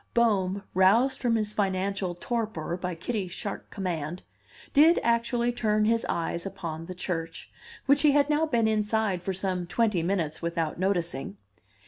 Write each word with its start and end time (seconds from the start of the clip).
Bohm, 0.15 0.63
roused 0.73 1.19
from 1.19 1.35
his 1.35 1.53
financial 1.53 2.15
torpor 2.15 2.75
by 2.75 2.95
Kitty's 2.95 3.31
sharp 3.33 3.69
command, 3.69 4.23
did 4.73 4.97
actually 5.03 5.51
turn 5.51 5.85
his 5.85 6.07
eyes 6.09 6.43
upon 6.43 6.87
the 6.87 6.95
church, 6.95 7.51
which 7.85 8.01
he 8.01 8.13
had 8.13 8.27
now 8.27 8.47
been 8.47 8.67
inside 8.67 9.21
for 9.21 9.31
some 9.33 9.67
twenty 9.67 10.01
minutes 10.01 10.41
without 10.41 10.79
noticing. 10.79 11.37